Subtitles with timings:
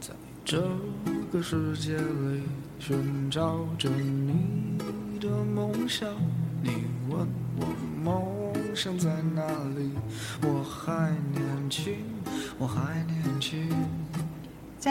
[0.00, 0.12] 在
[0.44, 0.60] 这
[1.32, 2.42] 个世界里
[2.78, 4.78] 寻找着你
[5.20, 6.08] 的梦想，
[6.62, 7.26] 你问
[7.56, 7.66] 我
[8.02, 9.11] 梦想在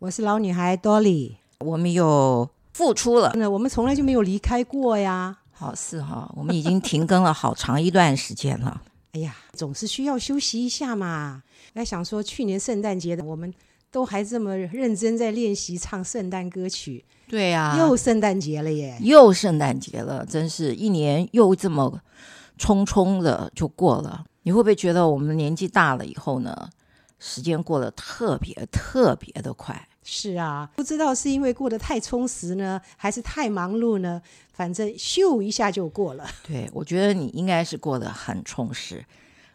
[0.00, 3.32] 我是老女孩 Dolly，我们又付出了。
[3.34, 5.38] 那我们从来就没有离开过呀。
[5.50, 8.80] 好是哈，我们已经停更了好长一段时间了。
[9.14, 11.42] 哎呀，总是需要休息一下嘛。
[11.72, 13.52] 那想说，去年圣诞节的，我们
[13.90, 17.04] 都还这么认真在练习唱圣诞歌曲。
[17.26, 18.96] 对呀、啊，又圣诞节了耶！
[19.00, 22.00] 又圣诞节了，真是一年又这么
[22.56, 24.24] 匆匆的就过了。
[24.44, 26.70] 你会不会觉得我们年纪大了以后呢？
[27.20, 34.22] 时间过得特别特别的快，是啊，不知道是因为过得太充实呢，还是太忙碌呢？
[34.54, 36.26] 反正咻一下就过了。
[36.42, 39.04] 对，我觉得你应该是过得很充实，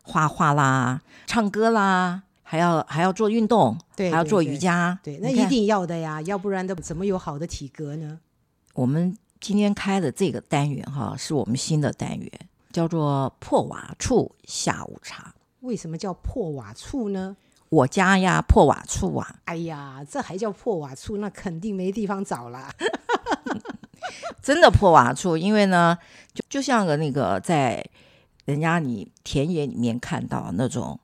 [0.04, 8.20] 画画啦，唱歌啦，还要还要做运动，对，还要做瑜伽，对，对，那一定要的呀，要不然的怎么有好的体格呢？
[8.76, 12.32] 我们今天开的这个单元哈，是我们新的单元，
[12.72, 15.34] 叫做破瓦处下午茶。
[15.62, 17.36] 为什么叫破瓦处呢？
[17.74, 19.40] 我家呀，破瓦处啊！
[19.46, 21.18] 哎呀，这还叫破瓦处？
[21.18, 22.72] 那肯定没地方找啦。
[24.44, 25.98] 真的破瓦处，因为呢，
[26.34, 27.84] 就就像个那个在
[28.46, 31.00] 人家你田野里面看到那种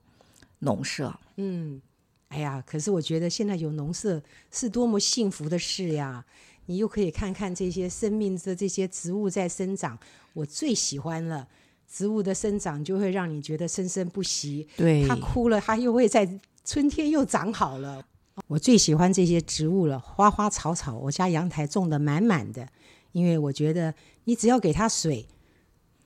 [0.60, 1.12] 农舍。
[1.36, 1.80] 嗯，
[2.28, 4.22] 哎呀，可是我觉得现在有农舍
[4.52, 6.24] 是多么幸福的事呀！
[6.66, 9.98] 你又可以看看这些生命的这些植物在生长，
[10.34, 11.48] 我最喜欢了。
[11.92, 14.68] 植物的生长就会让你觉得生生不息。
[14.76, 16.24] 对，它枯了，它又会在。
[16.72, 18.00] 春天又长好了，
[18.46, 22.68] 我最喜欢这些植物了，花花草草，我家阳台种的满满的。
[23.10, 23.92] 因为我觉得，
[24.22, 25.26] 你只要给它水，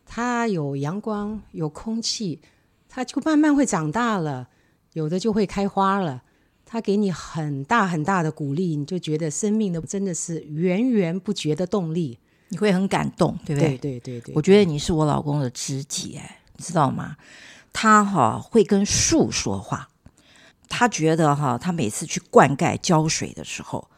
[0.06, 2.40] 它有阳光、有空气，
[2.88, 4.48] 它就慢慢会长大了，
[4.94, 6.22] 有的就会开花了。
[6.64, 13.76] 它给你很大很大的鼓励，你就觉得生命的真的是源源不绝的动力，你会很感动，对不对？
[13.76, 17.18] 对对对对，我觉得你是我老公的知己，哎，你知道吗？
[17.70, 19.90] 他哈会跟树说话。
[20.68, 23.88] 他觉得哈，他每次去灌溉浇水的时候，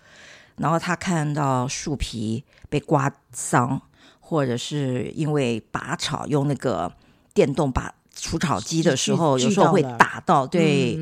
[0.56, 3.80] 然后他看到树皮被刮伤，
[4.20, 6.92] 或者是因为拔草用那个
[7.32, 10.98] 电动拔除草机的时候，有时候会打到，对，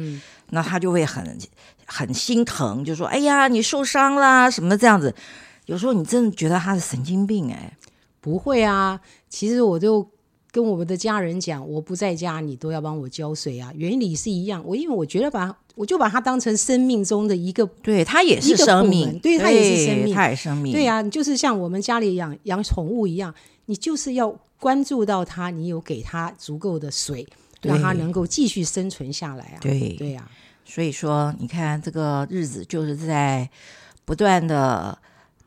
[0.50, 1.38] 那他就会很
[1.86, 5.14] 很心疼，就说：“哎呀，你受伤啦什么这样子。”
[5.66, 7.76] 有时候你真的觉得他是神经病哎，
[8.20, 10.08] 不会啊，其实我就。
[10.54, 14.62] 跟我们的家人讲，我不在家，你都要帮我浇水啊，原理是一样。
[14.64, 23.34] 我因为我觉得把我就把它当成生命中的一个，对，它也是生命，对，它也是生命，它也是生命，对呀、啊，你就是像我们家里养养宠物一样，
[23.66, 27.26] 你就是要关注到它，你有给它足够的水，
[27.62, 29.58] 让它能够继续生存下来啊。
[29.60, 30.30] 对对呀、啊，
[30.64, 33.50] 所以说你看这个日子就是在
[34.04, 34.96] 不断的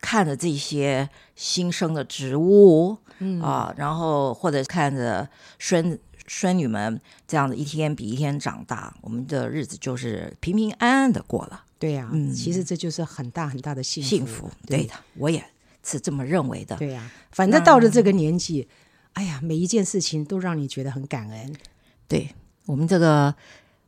[0.02, 2.98] 看着这些新生的植物。
[3.20, 5.28] 嗯啊，然后或者看着
[5.58, 5.98] 孙
[6.28, 11.64] 孙女们这样子一天比一天长大，我们的日子就是平平安安的过了。
[11.80, 14.08] 对呀、啊，嗯，其实这就是很大很大的幸福。
[14.08, 15.44] 幸福，对的，我也
[15.84, 16.76] 是这么认为的。
[16.76, 18.68] 对呀、啊，反正到了这个年纪，
[19.14, 21.56] 哎呀，每一件事情都让你觉得很感恩。
[22.08, 22.36] 对，
[22.68, 23.34] 我们这个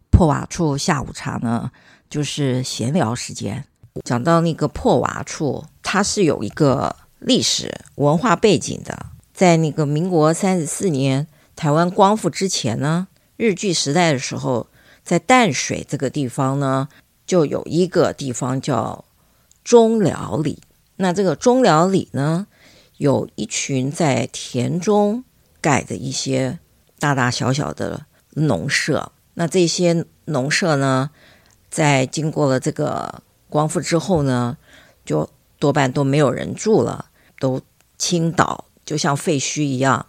[0.10, 1.72] 破瓦处下午茶呢，
[2.10, 3.64] 就是闲聊时间。
[4.06, 9.08] 讲到那个破瓦处，它是有一个历史文化背景的。
[9.34, 11.26] 在那个民国三十四年
[11.56, 13.08] 台湾光复之前呢，
[13.38, 14.68] 日据时代的时候，
[15.04, 16.90] 在淡水这个地方呢，
[17.26, 19.04] 就有一个地方叫
[19.64, 20.62] 中寮里。
[20.98, 22.46] 那这个中寮里呢，
[22.98, 25.24] 有一群在田中
[25.60, 26.60] 盖的一些
[27.00, 29.12] 大大小小的农舍。
[29.34, 31.10] 那这些农舍呢，
[31.72, 34.56] 在经过了这个光复之后呢，
[35.04, 35.28] 就
[35.60, 37.06] 多半都没有人住了，
[37.40, 37.62] 都
[37.98, 38.66] 倾倒。
[38.86, 40.04] 就像废墟一样，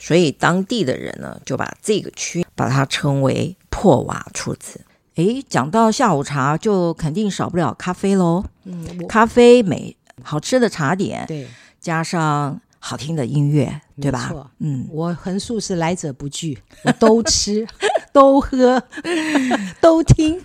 [0.00, 4.80] 所以当地的人呢，就把这个区把它称为破瓦处子。
[5.14, 8.44] 诶，讲到下午茶，就肯定少不了咖啡喽。
[8.64, 11.46] 嗯，咖啡美好吃的茶点，对，
[11.80, 14.50] 加上好听的音乐，对吧？
[14.58, 17.66] 嗯，我横竖是来者不拒，我都吃，
[18.12, 18.82] 都喝，
[19.80, 20.42] 都听。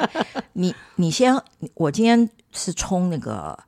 [0.52, 1.34] 你你先，
[1.74, 3.58] 我今天是冲那个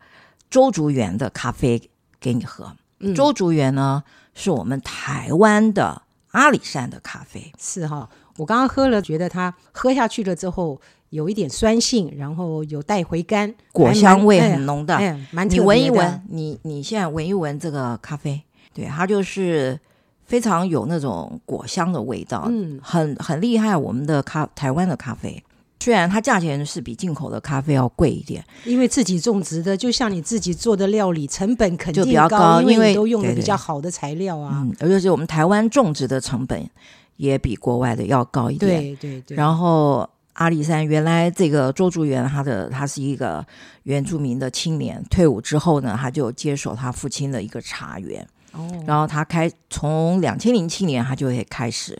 [0.54, 1.90] 周竹园的咖啡
[2.20, 2.76] 给你喝。
[3.00, 4.04] 嗯、周竹园呢，
[4.34, 8.08] 是我们台湾的阿里山的咖啡，是哈。
[8.36, 10.80] 我刚刚喝了，觉得它喝下去了之后
[11.10, 14.94] 有一点酸性，然后有带回甘，果香味很浓的。
[14.94, 18.40] 哎哎、蛮你闻一闻，你你现在闻一闻这个咖啡，
[18.72, 19.76] 对，它就是
[20.22, 23.76] 非常有那种果香的味道，嗯，很很厉害。
[23.76, 25.42] 我们的咖台湾的咖啡，
[25.80, 36.68] 虽然它价钱是比进口的咖啡要贵一点，因为自己种植的，就像你自己做的料理，成本肯定就比较高，因为都用的比较好的材料啊，嗯，而且是我们台湾种植的成本。
[37.16, 39.36] 也比国外的要高一点，对对对。
[39.36, 43.46] 然后阿里山原来这个周竹园，他的他是一个
[43.84, 48.26] 原住民的青年，退伍之后呢，他就接手他父亲的一个茶园。
[48.50, 48.68] 哦。
[48.84, 51.96] 然后他开从两千零七年，他就会开始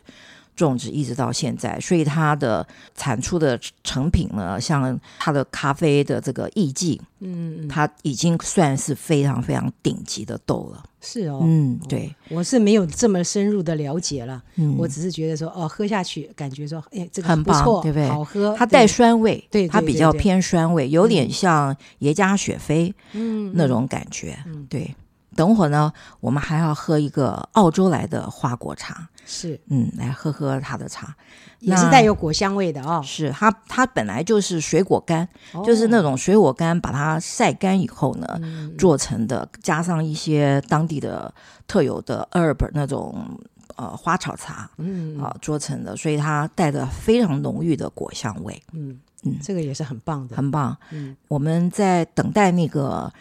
[0.57, 10.83] 种植，一直到现在，所以它的产出的成品呢，像它的咖啡的这个意境，嗯，它已经算是非常非常顶级的豆了。
[11.01, 18.09] 是哦，嗯，对，我是没有这么深入的了解了，嗯，我只是觉得说，哦，喝下去感觉说，哎，这个很棒，对不对？
[18.09, 24.95] 好喝，它带酸味，对，它比较偏酸味，有点像耶加雪菲，嗯，那种感觉，嗯，对。
[25.37, 31.15] 等会儿呢，我们还要喝一个澳洲来的花果茶，是，嗯，来喝喝它的茶，
[31.61, 33.03] 也是带有果香味的哦。
[33.05, 41.33] 是它，它本来就是水果干，哦、就是那种水果干，把它晒干以后呢，嗯、做成的，加上一些当地的
[41.67, 43.39] 特有的 herb 那种
[43.77, 48.63] 呃花草茶，嗯啊做成的，所以它带着非常浓郁的果香味。
[48.73, 50.77] 嗯嗯，这个也是很棒的，很棒。
[50.91, 53.13] 嗯，我们在等待那个。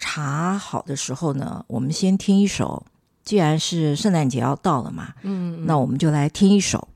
[0.00, 2.86] 茶好的时候呢，我们先听一首。
[3.28, 6.88] 既然是圣诞节要到了嘛，嗯，那我们就来听一首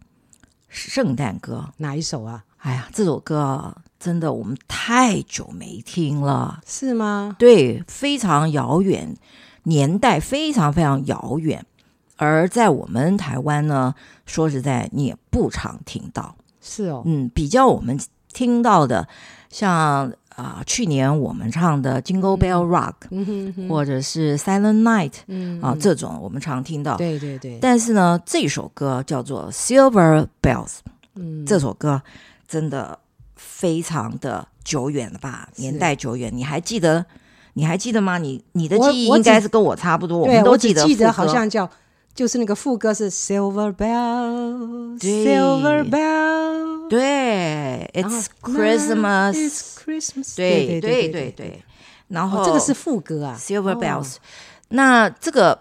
[0.71, 1.69] 圣诞歌。
[1.77, 2.43] 哪一首啊？
[2.57, 7.37] 哎呀，这首歌真的我们太久没听了，是吗？
[7.39, 9.15] 对，非常遥远，
[9.65, 11.67] 年代非常非常遥远。
[12.17, 13.95] 而在我们台湾呢，
[14.25, 16.35] 说实在，你也不常听到。
[16.63, 18.01] 是哦，嗯，比较我们
[18.33, 19.07] 听到的，
[19.51, 20.11] 像。
[20.37, 26.97] 啊、呃，去年我们唱的《Jingle Bell Rock》，嗯，或者是《Silent Night》，嗯啊，这种我们常听到。
[26.97, 27.59] 对对对。
[27.61, 30.67] 但是呢，这首歌叫做《Silver Bells》，
[31.17, 32.03] 嗯，这首歌
[32.49, 32.99] 真的
[33.37, 35.49] 非常的久远了吧？
[35.57, 37.05] 年代久远，你还记得？
[37.55, 38.17] 你还记得吗？
[38.17, 40.19] 你你的记忆应该是跟我差不多。
[40.19, 41.69] 我，我，我们都记得，记得好像叫。
[42.15, 44.99] 就是那个副歌是 Silver Bell，Silver
[45.89, 51.65] Bell，对，It's Christmas，It's Christmas，对对对对。
[52.09, 54.17] 然后这个是副歌啊，Silver Bells。
[54.69, 55.59] 那这个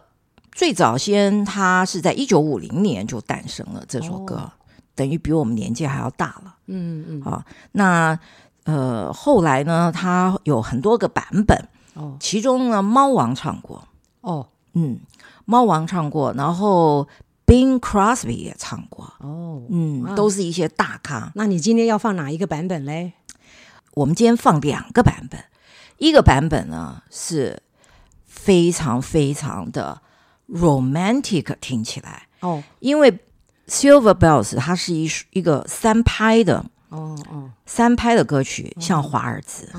[0.51, 4.51] 最早先，它是在一九五零年就诞生了这首歌，
[4.94, 6.56] 等于比我们年纪还要大了。
[6.68, 7.21] 嗯嗯。
[7.21, 8.19] 好，那
[8.65, 11.57] 呃后来呢，它有很多个版本。
[11.94, 12.18] 哦。
[12.19, 13.88] 其中呢，猫王唱过。
[14.19, 14.50] 哦。
[14.73, 15.00] 嗯。
[15.45, 17.07] 猫王唱过，然后
[17.45, 19.12] Bing Crosby 也唱过。
[19.19, 21.31] 哦，嗯，啊、都是一些大咖。
[21.35, 23.13] 那你今天要放哪一个版本嘞？
[23.95, 25.44] 我们今天放两个版本，
[25.97, 27.62] 一个版本呢是
[28.25, 30.01] 非常非常的
[30.47, 33.19] romantic，听起来哦，因为
[33.68, 39.69] Silver Bells 它是一一个三拍的，哦哦，三拍的歌曲，哦、像华尔兹，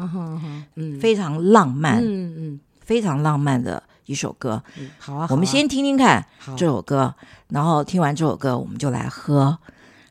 [0.74, 3.82] 嗯、非常浪漫，嗯嗯，非常浪漫的。
[4.06, 6.24] 一首歌，嗯、好啊，我们先听听看
[6.56, 7.14] 这首歌，
[7.48, 9.58] 然后听完这首歌，我们就来喝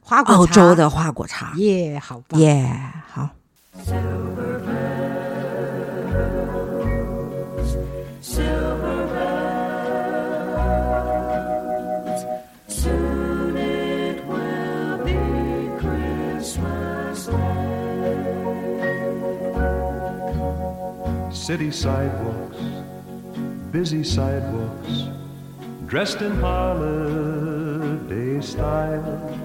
[0.01, 2.69] 花果茶，澳洲的花果茶，耶，好棒，耶，
[3.11, 3.29] 好。
[23.71, 25.07] Busy sidewalks,
[25.87, 29.39] dressed in holiday style.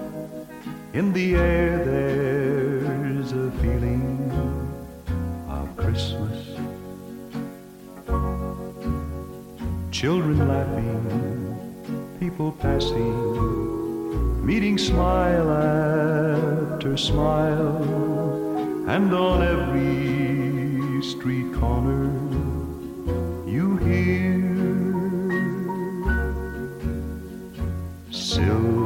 [0.91, 4.29] In the air, there's a feeling
[5.47, 6.45] of Christmas.
[9.91, 15.51] Children laughing, people passing, meeting smile
[16.73, 17.77] after smile,
[18.89, 22.26] and on every street corner
[28.37, 28.76] silver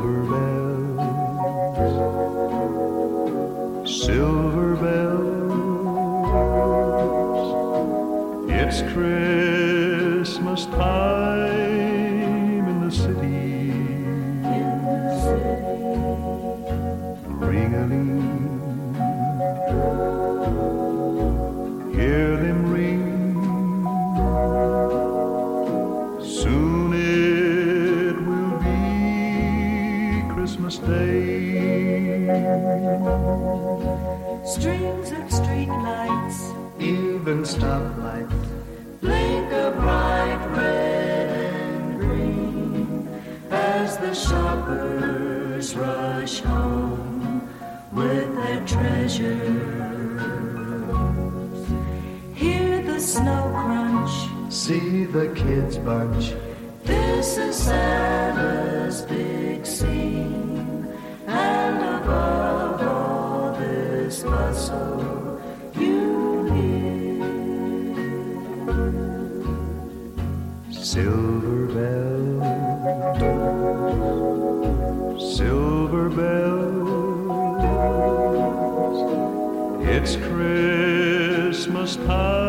[34.52, 38.50] Strings of street lights Even stoplights.
[39.00, 43.08] blink a bright red and green
[43.50, 47.48] as the shoppers rush home
[47.94, 50.20] with their treasures.
[52.36, 54.54] Hear the snow crunch.
[54.54, 56.34] See the kids bunch.
[56.84, 57.56] This is
[70.84, 72.42] Silver bells,
[75.38, 76.82] silver bells.
[79.88, 82.41] It's Christmas time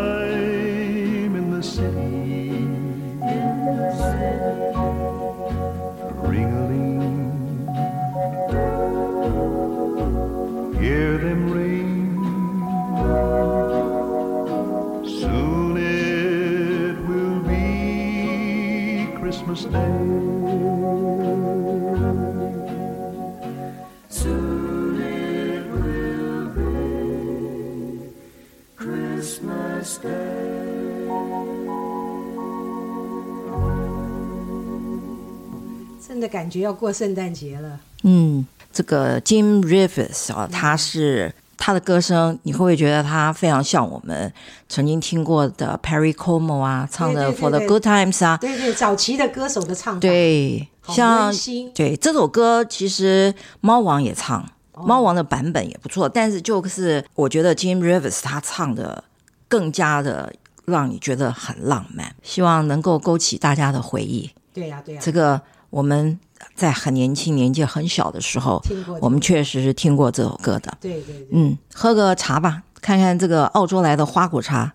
[36.06, 37.78] 真的感觉要过圣诞节了。
[38.02, 44.32] 嗯，这个 Jim Rivers 啊，他是他的歌声，你会不会觉得他非常像我们
[44.68, 48.36] 曾经听过的 Perry Como 啊，唱的 For the Good Times 啊？
[48.38, 51.32] 对对，早期的歌手的唱法，对，像
[51.74, 54.44] 对这首歌，其实猫王也唱，
[54.74, 59.04] 猫王的版本也不错，但是就是我觉得 Jim Rivers 他唱的
[59.46, 60.32] 更加的
[60.64, 64.28] 让你觉得很浪漫，希望能够勾起大家的回忆。
[64.52, 65.40] 对呀、对呀、这个
[65.72, 66.18] 我们
[66.54, 68.62] 在很年轻、年纪很小的时候，
[69.00, 70.76] 我们确实是听过这首歌的。
[70.78, 74.74] 对对对，嗯，喝个茶吧，看看这个澳洲来的花果茶，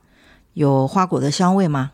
[0.53, 1.91] 有花果的香味吗？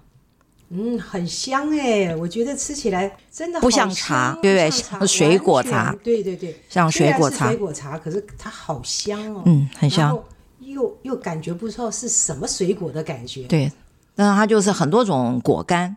[0.69, 5.93] 嗯，很香哎，我觉得吃起来真的好不像茶对不对像水果茶。
[6.01, 7.47] 对对对，像水果茶。
[7.47, 10.17] 是水果茶，可是它好香哦，嗯，很香。
[10.59, 13.69] 又又感觉不出是什么水果的感觉，对，
[14.15, 15.95] 那它就是很多种果干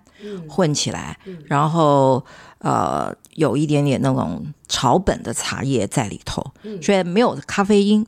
[0.48, 2.24] 混起来，然后
[2.58, 6.44] 呃有一点点那种草本的茶叶在里头，
[6.80, 8.06] 所以没有咖啡因，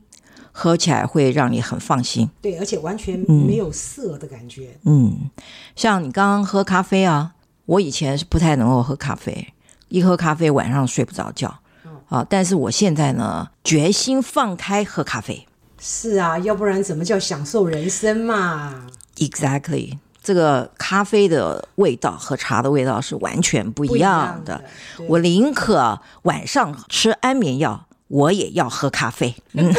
[0.51, 2.29] 喝起来会让你很放心。
[2.41, 5.29] 对，而且完全没有涩的感觉，嗯，
[5.75, 7.33] 像你刚刚喝咖啡啊，
[7.65, 9.53] 我以前是不太能够喝咖啡，
[9.89, 11.59] 一喝咖啡晚上睡不着觉
[12.07, 12.25] 啊。
[12.27, 15.45] 但是我现在呢，决心放开喝咖啡。
[15.79, 18.87] 是啊，要不然怎么叫享受人生嘛？
[19.19, 24.53] Exactly，这个咖啡的味道和茶的味道是完全不一样的。
[24.53, 29.35] 样的我宁可晚上吃安眠药，我也要喝咖啡。
[29.53, 29.73] 嗯，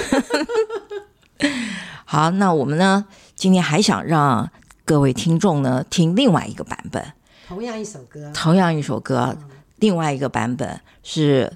[2.04, 4.50] 好，那我们呢，今天还想让
[4.84, 7.12] 各位听众呢听另外一个版本。
[7.48, 9.36] 同样一首歌，同样一首歌，
[9.76, 11.52] 另外一个版本是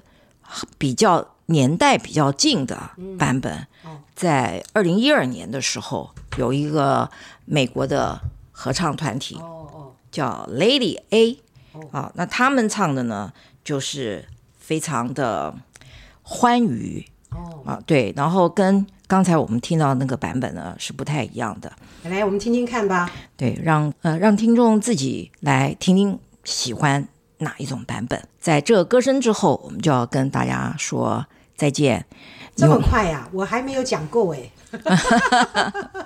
[0.77, 2.77] 比较年代比较近的
[3.19, 3.67] 版本，
[4.15, 7.09] 在二零一二年的时候，有一个
[7.45, 8.19] 美国的
[8.51, 9.39] 合唱团体
[10.11, 11.39] 叫 Lady A，
[11.91, 13.31] 啊，那他们唱的呢，
[13.63, 14.27] 就是
[14.57, 15.53] 非常的
[16.23, 21.71] 欢愉哦，啊，对，然后跟刚才我们听到的那个版本呢是不太一样的。
[22.03, 23.11] 来，我们听听看吧。
[23.35, 27.07] 对，让呃让听众自己来听听喜欢
[27.39, 28.27] 哪一种版本。
[28.39, 31.25] 在这歌声之后，我们就要跟大家说
[31.55, 32.05] 再见。
[32.55, 33.29] 这么快呀、啊？
[33.33, 34.49] 我还没有讲够哎。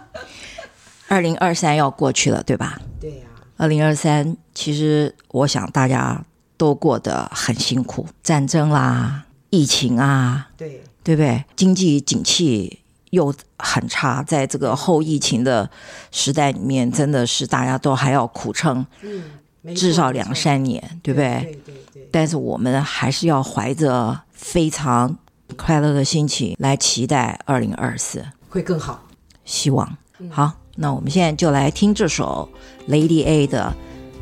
[1.07, 2.79] 二零二三要过去了，对吧？
[2.99, 3.41] 对呀、啊。
[3.57, 6.23] 二零二三，其实我想大家
[6.55, 11.43] 都过得很辛苦，战争啦，疫情啊，对对不对？
[11.55, 12.79] 经济景气
[13.09, 15.69] 又很差，在这个后疫情的
[16.11, 21.19] 时代里面，真的是大家都还要苦撑，嗯，至少两三年，对不？
[21.19, 22.09] 对对对，对。
[22.11, 25.17] 但是我们还是要怀着非常
[25.57, 29.03] 快乐的心情来期待二零二四，会更好。
[29.45, 29.97] 希望。
[30.29, 32.49] 好，那我们现在就来听这首
[32.87, 33.73] Lady A 的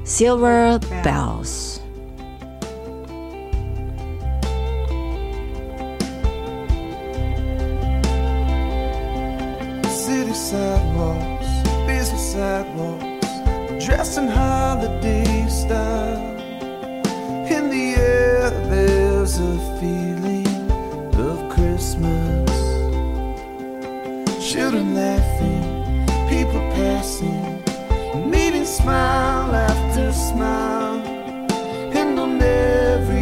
[0.05, 1.77] Silver Bells。
[9.89, 11.48] City sidewalks,
[11.86, 13.27] busy sidewalks,
[13.86, 16.36] dressed in holiday style.
[17.50, 20.06] In the air, there's a feeling of
[21.97, 22.51] Christmas.
[24.51, 27.63] Children laughing, people passing,
[28.29, 30.97] meeting smile after smile.
[31.93, 33.16] And on every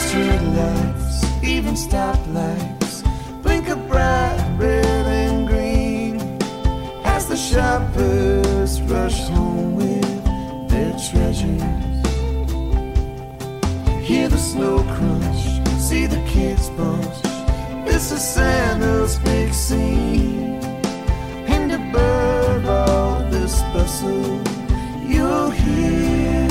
[0.00, 3.02] street lights, even stoplights,
[3.42, 6.20] blink a bright red and green
[7.04, 10.24] as the shoppers rush home with
[10.70, 12.00] their treasures.
[14.08, 15.42] Hear the snow crunch,
[15.78, 17.22] see the kids bunch.
[17.86, 20.60] This is Santa's big scene.
[21.54, 24.40] And above all this bustle,
[25.06, 26.49] you'll hear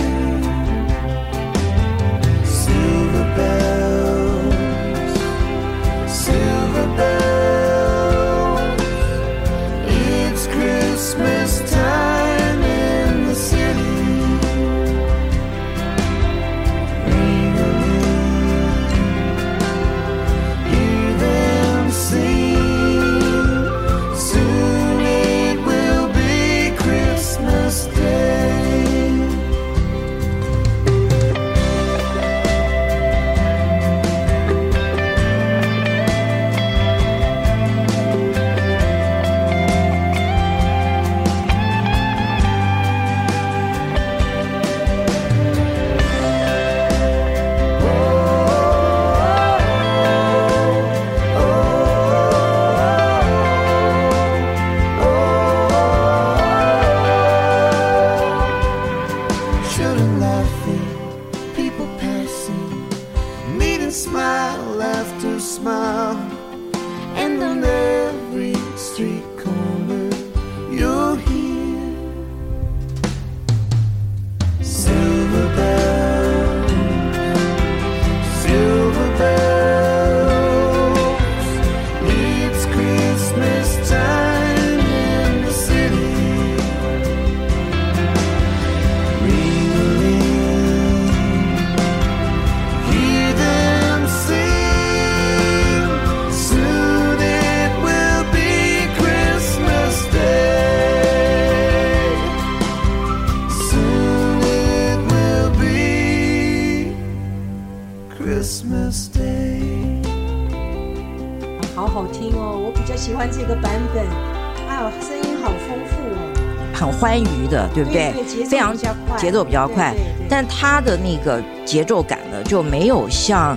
[117.80, 118.12] 对不对？
[118.46, 118.76] 非常
[119.18, 119.94] 节奏比较快
[120.30, 123.56] 但它的那个节奏感呢，就没有像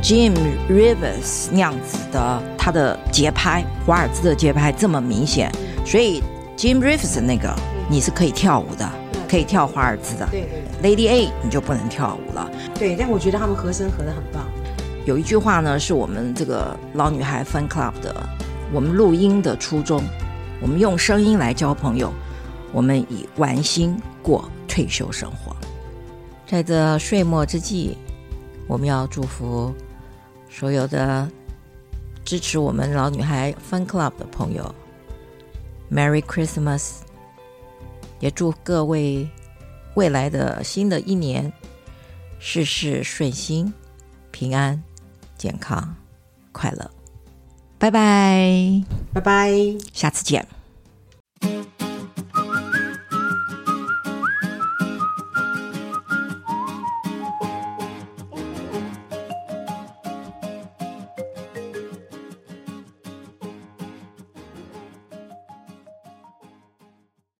[0.00, 0.32] Jim
[0.68, 5.50] Rivers 那样子的，它的节拍，华尔兹的节拍这么明显。
[5.84, 6.22] 所以
[6.56, 7.52] Jim Rivers 那个
[7.90, 8.88] 你是可以跳舞的，
[9.28, 10.28] 可以跳华尔兹的。
[10.30, 10.46] 对
[10.80, 12.48] 对 Lady A 你就不能跳舞了。
[12.78, 14.46] 对，但我觉得他们和声合的很棒。
[15.04, 18.14] 有一句话呢，是我们这个老女孩 Fan Club 的，
[18.72, 20.02] 我们录音的初衷，
[20.60, 22.12] 我们用声音来交朋友，
[22.76, 25.56] 我们以玩心过退休生活。
[26.46, 27.96] 在这岁末之际，
[28.68, 29.74] 我们要祝福
[30.50, 31.26] 所有的
[32.22, 34.74] 支持我们老女孩 Fun Club 的朋友
[35.90, 36.96] ，Merry Christmas！
[38.20, 39.26] 也祝各位
[39.94, 41.50] 未来的新的一年
[42.38, 43.72] 事事顺心、
[44.30, 44.82] 平安。
[45.38, 45.94] 健康、
[46.52, 46.90] 快乐，
[47.78, 49.52] 拜拜，拜拜。
[49.92, 50.55] 下次见。